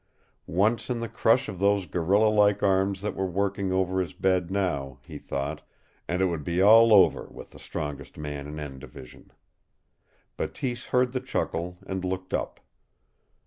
Once 0.47 0.89
in 0.89 0.99
the 0.99 1.07
crush 1.07 1.47
of 1.47 1.59
those 1.59 1.85
gorilla 1.85 2.25
like 2.27 2.63
arms 2.63 3.01
that 3.03 3.15
were 3.15 3.27
working 3.29 3.71
over 3.71 4.01
his 4.01 4.13
bed 4.13 4.49
now, 4.49 4.97
he 5.05 5.19
thought, 5.19 5.61
and 6.07 6.23
it 6.23 6.25
would 6.25 6.43
be 6.43 6.59
all 6.59 6.91
over 6.91 7.25
with 7.29 7.51
the 7.51 7.59
strongest 7.59 8.17
man 8.17 8.47
in 8.47 8.59
"N" 8.59 8.79
Division. 8.79 9.31
Bateese 10.37 10.87
heard 10.87 11.11
the 11.11 11.19
chuckle 11.21 11.77
and 11.85 12.03
looked 12.03 12.33
up. 12.33 12.59